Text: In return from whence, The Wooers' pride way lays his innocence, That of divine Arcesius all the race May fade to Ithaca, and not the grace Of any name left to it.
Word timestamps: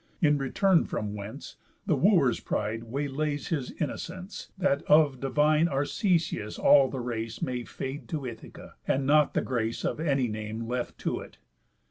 In 0.19 0.39
return 0.39 0.83
from 0.85 1.13
whence, 1.13 1.57
The 1.85 1.95
Wooers' 1.95 2.39
pride 2.39 2.85
way 2.85 3.07
lays 3.07 3.49
his 3.49 3.71
innocence, 3.79 4.49
That 4.57 4.81
of 4.87 5.19
divine 5.19 5.67
Arcesius 5.67 6.57
all 6.57 6.89
the 6.89 6.99
race 6.99 7.43
May 7.43 7.65
fade 7.65 8.09
to 8.09 8.25
Ithaca, 8.25 8.73
and 8.87 9.05
not 9.05 9.35
the 9.35 9.41
grace 9.41 9.85
Of 9.85 9.99
any 9.99 10.27
name 10.27 10.67
left 10.67 10.97
to 11.01 11.19
it. 11.19 11.37